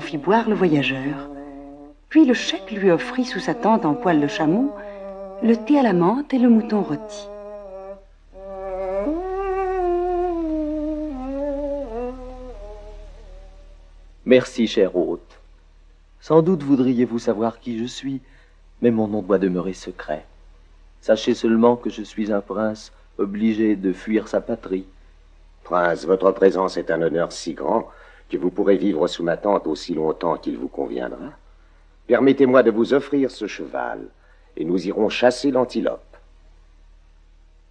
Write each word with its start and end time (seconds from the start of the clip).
fit 0.00 0.18
boire 0.18 0.48
le 0.48 0.54
voyageur. 0.54 1.28
Puis 2.08 2.24
le 2.24 2.34
chèque 2.34 2.70
lui 2.70 2.90
offrit 2.90 3.24
sous 3.24 3.40
sa 3.40 3.54
tente 3.54 3.84
en 3.84 3.94
poil 3.94 4.20
de 4.20 4.26
chameau 4.26 4.74
le 5.42 5.56
thé 5.56 5.78
à 5.78 5.82
la 5.82 5.92
menthe 5.92 6.34
et 6.34 6.38
le 6.38 6.48
mouton 6.48 6.82
rôti. 6.82 7.28
Merci, 14.24 14.66
cher 14.66 14.96
hôte. 14.96 15.38
Sans 16.20 16.42
doute 16.42 16.62
voudriez-vous 16.62 17.18
savoir 17.18 17.60
qui 17.60 17.78
je 17.78 17.84
suis, 17.84 18.20
mais 18.82 18.90
mon 18.90 19.08
nom 19.08 19.22
doit 19.22 19.38
demeurer 19.38 19.72
secret. 19.72 20.24
Sachez 21.00 21.34
seulement 21.34 21.76
que 21.76 21.88
je 21.88 22.02
suis 22.02 22.32
un 22.32 22.40
prince 22.40 22.92
obligé 23.16 23.76
de 23.76 23.92
fuir 23.92 24.28
sa 24.28 24.40
patrie. 24.40 24.86
Prince, 25.64 26.04
votre 26.04 26.30
présence 26.32 26.76
est 26.76 26.90
un 26.90 27.00
honneur 27.00 27.32
si 27.32 27.54
grand 27.54 27.88
que 28.28 28.36
vous 28.36 28.50
pourrez 28.50 28.76
vivre 28.76 29.06
sous 29.06 29.22
ma 29.22 29.36
tente 29.36 29.66
aussi 29.66 29.94
longtemps 29.94 30.36
qu'il 30.36 30.56
vous 30.58 30.68
conviendra. 30.68 31.32
Permettez-moi 32.06 32.62
de 32.62 32.70
vous 32.70 32.94
offrir 32.94 33.30
ce 33.30 33.46
cheval, 33.46 34.08
et 34.56 34.64
nous 34.64 34.86
irons 34.86 35.08
chasser 35.08 35.50
l'antilope. 35.50 36.16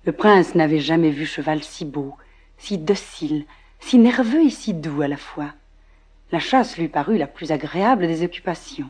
Le 0.05 0.11
prince 0.11 0.55
n'avait 0.55 0.79
jamais 0.79 1.09
vu 1.09 1.25
cheval 1.25 1.63
si 1.63 1.85
beau, 1.85 2.15
si 2.57 2.77
docile, 2.77 3.45
si 3.79 3.97
nerveux 3.97 4.45
et 4.45 4.49
si 4.49 4.73
doux 4.73 5.01
à 5.01 5.07
la 5.07 5.17
fois. 5.17 5.51
La 6.31 6.39
chasse 6.39 6.77
lui 6.77 6.87
parut 6.87 7.17
la 7.17 7.27
plus 7.27 7.51
agréable 7.51 8.07
des 8.07 8.23
occupations. 8.23 8.89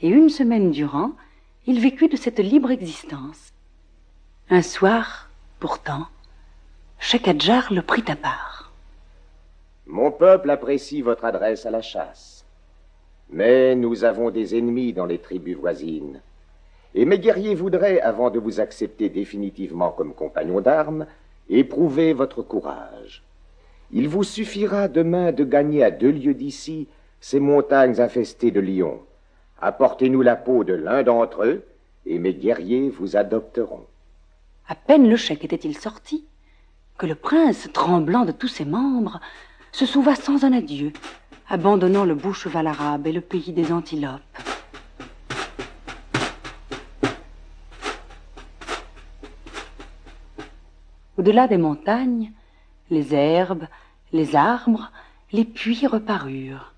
Et 0.00 0.08
une 0.08 0.28
semaine 0.28 0.70
durant, 0.70 1.12
il 1.66 1.80
vécut 1.80 2.08
de 2.08 2.16
cette 2.16 2.40
libre 2.40 2.70
existence. 2.70 3.52
Un 4.50 4.62
soir, 4.62 5.30
pourtant, 5.60 6.06
Shekadjar 6.98 7.72
le 7.72 7.82
prit 7.82 8.04
à 8.08 8.16
part. 8.16 8.51
Mon 9.86 10.10
peuple 10.10 10.50
apprécie 10.50 11.02
votre 11.02 11.24
adresse 11.24 11.66
à 11.66 11.70
la 11.70 11.82
chasse. 11.82 12.44
Mais 13.30 13.74
nous 13.74 14.04
avons 14.04 14.30
des 14.30 14.56
ennemis 14.56 14.92
dans 14.92 15.06
les 15.06 15.18
tribus 15.18 15.56
voisines. 15.56 16.20
Et 16.94 17.04
mes 17.04 17.18
guerriers 17.18 17.54
voudraient, 17.54 18.00
avant 18.00 18.30
de 18.30 18.38
vous 18.38 18.60
accepter 18.60 19.08
définitivement 19.08 19.90
comme 19.90 20.14
compagnon 20.14 20.60
d'armes, 20.60 21.06
éprouver 21.48 22.12
votre 22.12 22.42
courage. 22.42 23.22
Il 23.90 24.08
vous 24.08 24.22
suffira 24.22 24.88
demain 24.88 25.32
de 25.32 25.44
gagner 25.44 25.82
à 25.82 25.90
deux 25.90 26.10
lieues 26.10 26.34
d'ici 26.34 26.88
ces 27.20 27.40
montagnes 27.40 28.00
infestées 28.00 28.50
de 28.50 28.60
lions. 28.60 29.00
Apportez-nous 29.60 30.22
la 30.22 30.36
peau 30.36 30.64
de 30.64 30.74
l'un 30.74 31.02
d'entre 31.02 31.44
eux, 31.44 31.64
et 32.06 32.18
mes 32.18 32.34
guerriers 32.34 32.88
vous 32.88 33.16
adopteront. 33.16 33.86
À 34.68 34.74
peine 34.74 35.08
le 35.08 35.16
chèque 35.16 35.44
était-il 35.44 35.76
sorti, 35.76 36.24
que 36.98 37.06
le 37.06 37.14
prince, 37.14 37.68
tremblant 37.72 38.24
de 38.24 38.32
tous 38.32 38.48
ses 38.48 38.64
membres, 38.64 39.20
se 39.72 39.86
sauva 39.86 40.14
sans 40.14 40.44
un 40.44 40.52
adieu, 40.52 40.92
abandonnant 41.48 42.04
le 42.04 42.14
beau 42.14 42.32
cheval 42.32 42.66
arabe 42.66 43.06
et 43.06 43.12
le 43.12 43.22
pays 43.22 43.52
des 43.52 43.72
antilopes. 43.72 44.20
Au-delà 51.16 51.48
des 51.48 51.56
montagnes, 51.56 52.32
les 52.90 53.14
herbes, 53.14 53.66
les 54.12 54.36
arbres, 54.36 54.90
les 55.32 55.44
puits 55.44 55.86
reparurent. 55.86 56.72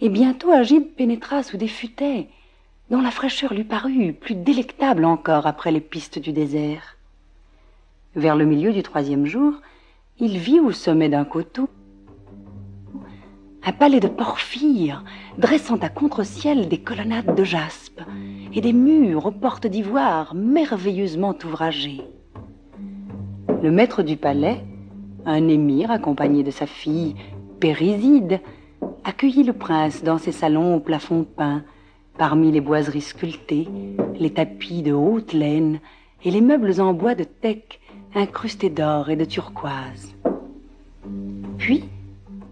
Et 0.00 0.10
bientôt 0.10 0.52
Agib 0.52 0.84
pénétra 0.96 1.42
sous 1.42 1.56
des 1.56 1.68
futaies, 1.68 2.28
dont 2.90 3.00
la 3.00 3.10
fraîcheur 3.10 3.54
lui 3.54 3.64
parut 3.64 4.12
plus 4.12 4.34
délectable 4.34 5.04
encore 5.04 5.46
après 5.46 5.72
les 5.72 5.80
pistes 5.80 6.18
du 6.18 6.32
désert. 6.32 6.96
Vers 8.14 8.36
le 8.36 8.44
milieu 8.44 8.72
du 8.72 8.82
troisième 8.82 9.26
jour, 9.26 9.54
il 10.18 10.38
vit 10.38 10.60
au 10.60 10.72
sommet 10.72 11.08
d'un 11.08 11.24
coteau 11.24 11.68
un 13.68 13.72
palais 13.72 14.00
de 14.00 14.08
porphyre 14.08 15.04
dressant 15.36 15.76
à 15.76 15.90
contre-ciel 15.90 16.70
des 16.70 16.78
colonnades 16.78 17.34
de 17.34 17.44
jaspe 17.44 18.00
et 18.54 18.62
des 18.62 18.72
murs 18.72 19.26
aux 19.26 19.30
portes 19.30 19.66
d'ivoire 19.66 20.34
merveilleusement 20.34 21.34
ouvragés. 21.44 22.00
Le 23.62 23.70
maître 23.70 24.02
du 24.02 24.16
palais, 24.16 24.64
un 25.26 25.48
émir 25.48 25.90
accompagné 25.90 26.42
de 26.42 26.50
sa 26.50 26.64
fille 26.64 27.14
Périside, 27.60 28.40
accueillit 29.04 29.44
le 29.44 29.52
prince 29.52 30.02
dans 30.02 30.16
ses 30.16 30.32
salons 30.32 30.76
au 30.76 30.80
plafond 30.80 31.26
peint, 31.36 31.62
parmi 32.16 32.50
les 32.50 32.62
boiseries 32.62 33.02
sculptées, 33.02 33.68
les 34.18 34.32
tapis 34.32 34.80
de 34.80 34.94
haute 34.94 35.34
laine 35.34 35.80
et 36.24 36.30
les 36.30 36.40
meubles 36.40 36.80
en 36.80 36.94
bois 36.94 37.14
de 37.14 37.24
teck 37.24 37.80
incrustés 38.14 38.70
d'or 38.70 39.10
et 39.10 39.16
de 39.16 39.26
turquoise. 39.26 40.14
Puis, 41.58 41.84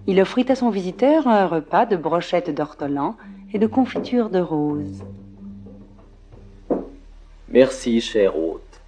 il 0.06 0.20
offrit 0.20 0.46
à 0.48 0.54
son 0.54 0.70
visiteur 0.70 1.26
un 1.26 1.46
repas 1.46 1.84
de 1.84 1.96
brochettes 1.96 2.54
d'ortolan 2.54 3.16
et 3.52 3.58
de 3.58 3.66
confitures 3.66 4.30
de 4.30 4.38
roses. 4.38 5.04
Merci, 7.48 8.00
cher 8.00 8.38
hôte. 8.38 8.80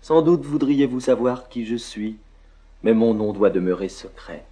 Sans 0.00 0.22
doute 0.22 0.42
voudriez-vous 0.42 1.00
savoir 1.00 1.48
qui 1.48 1.64
je 1.64 1.76
suis, 1.76 2.16
mais 2.82 2.92
mon 2.92 3.14
nom 3.14 3.32
doit 3.32 3.50
demeurer 3.50 3.88
secret. 3.88 4.44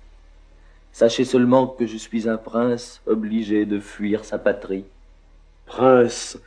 Sachez 0.93 1.25
seulement 1.25 1.67
que 1.67 1.87
je 1.87 1.97
suis 1.97 2.29
un 2.29 2.37
prince 2.37 3.01
obligé 3.07 3.65
de 3.65 3.79
fuir 3.79 4.25
sa 4.25 4.39
patrie. 4.39 4.85
Prince, 5.67 6.39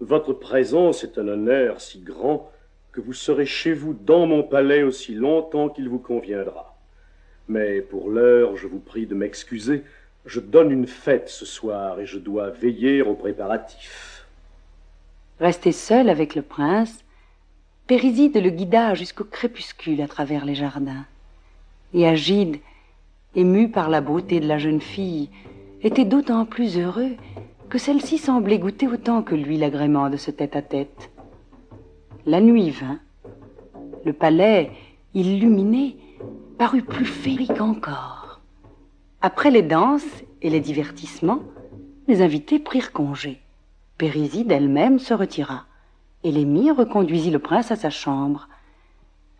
votre 0.00 0.32
présence 0.32 1.04
est 1.04 1.18
un 1.18 1.28
honneur 1.28 1.80
si 1.80 2.00
grand 2.00 2.50
que 2.92 3.00
vous 3.00 3.12
serez 3.12 3.46
chez 3.46 3.72
vous 3.72 3.94
dans 3.94 4.26
mon 4.26 4.42
palais 4.42 4.82
aussi 4.82 5.14
longtemps 5.14 5.68
qu'il 5.68 5.88
vous 5.88 5.98
conviendra. 5.98 6.69
Mais 7.50 7.80
pour 7.80 8.10
l'heure, 8.10 8.56
je 8.56 8.68
vous 8.68 8.78
prie 8.78 9.06
de 9.06 9.14
m'excuser. 9.16 9.82
Je 10.24 10.38
donne 10.38 10.70
une 10.70 10.86
fête 10.86 11.28
ce 11.28 11.44
soir 11.44 11.98
et 11.98 12.06
je 12.06 12.20
dois 12.20 12.50
veiller 12.50 13.02
aux 13.02 13.14
préparatifs. 13.14 14.24
Resté 15.40 15.72
seul 15.72 16.08
avec 16.08 16.36
le 16.36 16.42
prince, 16.42 17.04
Périside 17.88 18.40
le 18.40 18.50
guida 18.50 18.94
jusqu'au 18.94 19.24
crépuscule 19.24 20.00
à 20.00 20.06
travers 20.06 20.44
les 20.44 20.54
jardins. 20.54 21.04
Et 21.92 22.06
Agide, 22.06 22.58
ému 23.34 23.68
par 23.68 23.90
la 23.90 24.00
beauté 24.00 24.38
de 24.38 24.46
la 24.46 24.58
jeune 24.58 24.80
fille, 24.80 25.28
était 25.82 26.04
d'autant 26.04 26.44
plus 26.44 26.78
heureux 26.78 27.16
que 27.68 27.78
celle-ci 27.78 28.18
semblait 28.18 28.60
goûter 28.60 28.86
autant 28.86 29.22
que 29.24 29.34
lui 29.34 29.58
l'agrément 29.58 30.08
de 30.08 30.16
ce 30.16 30.30
tête-à-tête. 30.30 31.10
La 32.26 32.40
nuit 32.40 32.70
vint. 32.70 33.00
Le 34.04 34.12
palais, 34.12 34.70
illuminé, 35.14 35.96
parut 36.60 36.82
plus 36.82 37.06
féerique 37.06 37.62
encore. 37.62 38.38
Après 39.22 39.50
les 39.50 39.62
danses 39.62 40.04
et 40.42 40.50
les 40.50 40.60
divertissements, 40.60 41.42
les 42.06 42.20
invités 42.20 42.58
prirent 42.58 42.92
congé. 42.92 43.40
Périside 43.96 44.52
elle-même 44.52 44.98
se 44.98 45.14
retira 45.14 45.64
et 46.22 46.30
l'émir 46.30 46.76
reconduisit 46.76 47.30
le 47.30 47.38
prince 47.38 47.70
à 47.70 47.76
sa 47.76 47.88
chambre. 47.88 48.46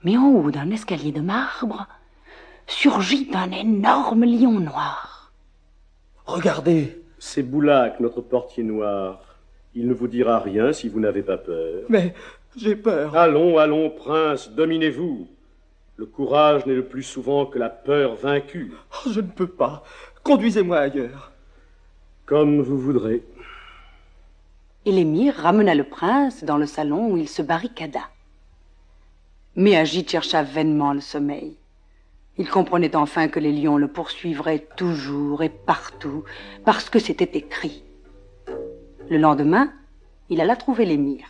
Mais 0.03 0.17
en 0.17 0.31
haut 0.31 0.51
d'un 0.51 0.71
escalier 0.71 1.13
de 1.13 1.21
marbre 1.21 1.89
surgit 2.67 3.29
un 3.35 3.51
énorme 3.51 4.25
lion 4.25 4.59
noir. 4.59 5.31
Regardez 6.25 7.03
C'est 7.19 7.43
Boulac, 7.43 8.01
notre 8.01 8.23
portier 8.23 8.63
noir. 8.63 9.21
Il 9.75 9.89
ne 9.89 9.93
vous 9.93 10.09
dira 10.09 10.39
rien 10.39 10.73
si 10.73 10.89
vous 10.89 11.01
n'avez 11.01 11.23
pas 11.23 11.37
peur. 11.37 11.83
Mais 11.91 12.15
j'ai 12.57 12.77
peur. 12.77 13.15
Allons, 13.15 13.59
allons, 13.59 13.91
prince, 13.91 14.51
dominez-vous. 14.53 15.29
Le 16.01 16.07
courage 16.07 16.65
n'est 16.65 16.75
le 16.75 16.87
plus 16.87 17.03
souvent 17.03 17.45
que 17.45 17.59
la 17.59 17.69
peur 17.69 18.15
vaincue. 18.15 18.73
Oh, 19.05 19.11
je 19.11 19.21
ne 19.21 19.27
peux 19.27 19.47
pas. 19.47 19.85
Conduisez-moi 20.23 20.79
ailleurs. 20.79 21.31
Comme 22.25 22.63
vous 22.63 22.79
voudrez 22.79 23.23
et 24.87 24.93
l'émir 24.93 25.35
ramena 25.35 25.75
le 25.75 25.85
prince 25.85 26.43
dans 26.43 26.57
le 26.57 26.65
salon 26.65 27.13
où 27.13 27.19
il 27.19 27.29
se 27.29 27.43
barricada. 27.43 28.01
Mais 29.57 29.77
Agit 29.77 30.09
chercha 30.09 30.43
vainement 30.43 30.95
le 30.95 31.03
sommeil. 31.03 31.59
Il 32.39 32.49
comprenait 32.49 32.97
enfin 32.97 33.29
que 33.29 33.39
les 33.39 33.53
lions 33.53 33.77
le 33.77 33.89
poursuivraient 33.89 34.67
toujours 34.77 35.43
et 35.43 35.51
partout, 35.51 36.25
parce 36.65 36.89
que 36.89 36.99
c'était 36.99 37.37
écrit. 37.39 37.85
Le 39.11 39.19
lendemain, 39.19 39.71
il 40.31 40.41
alla 40.41 40.57
trouver 40.57 40.87
l'émir. 40.87 41.27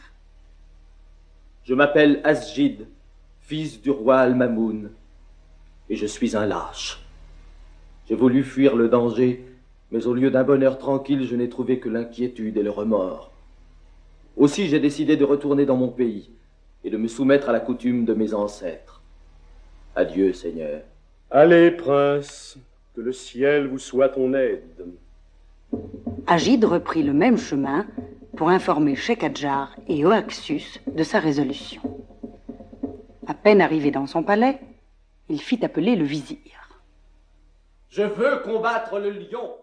Je 1.64 1.74
m'appelle 1.74 2.20
Asjid, 2.22 2.86
fils 3.50 3.82
du 3.82 3.90
roi 3.90 4.18
Al-Mamoun, 4.18 4.90
et 5.88 5.96
je 5.96 6.06
suis 6.06 6.36
un 6.36 6.46
lâche. 6.46 7.02
J'ai 8.06 8.14
voulu 8.14 8.44
fuir 8.44 8.76
le 8.76 8.88
danger, 8.88 9.44
mais 9.90 10.06
au 10.06 10.14
lieu 10.14 10.30
d'un 10.30 10.44
bonheur 10.44 10.78
tranquille, 10.78 11.26
je 11.26 11.34
n'ai 11.34 11.48
trouvé 11.48 11.80
que 11.80 11.88
l'inquiétude 11.88 12.56
et 12.56 12.62
le 12.62 12.70
remords. 12.70 13.32
Aussi 14.36 14.68
j'ai 14.68 14.78
décidé 14.78 15.16
de 15.16 15.24
retourner 15.24 15.66
dans 15.66 15.76
mon 15.76 15.88
pays 15.88 16.30
et 16.84 16.90
de 16.90 16.96
me 16.96 17.08
soumettre 17.08 17.48
à 17.48 17.52
la 17.52 17.58
coutume 17.58 18.04
de 18.04 18.14
mes 18.14 18.34
ancêtres. 18.34 19.02
Adieu, 19.96 20.32
Seigneur. 20.32 20.82
Allez, 21.28 21.72
prince, 21.72 22.56
que 22.94 23.00
le 23.00 23.12
ciel 23.12 23.66
vous 23.66 23.80
soit 23.80 24.10
ton 24.10 24.32
aide. 24.32 24.86
Agide 26.28 26.66
reprit 26.66 27.02
le 27.02 27.14
même 27.14 27.36
chemin 27.36 27.84
pour 28.36 28.48
informer 28.48 28.94
Shekadjar 28.94 29.74
et 29.88 30.06
Oaxus 30.06 30.78
de 30.86 31.02
sa 31.02 31.18
résolution. 31.18 31.82
À 33.30 33.34
peine 33.34 33.60
arrivé 33.60 33.92
dans 33.92 34.08
son 34.08 34.24
palais, 34.24 34.58
il 35.28 35.40
fit 35.40 35.64
appeler 35.64 35.94
le 35.94 36.04
vizir. 36.04 36.82
Je 37.88 38.02
veux 38.02 38.38
combattre 38.38 38.98
le 38.98 39.10
lion. 39.10 39.54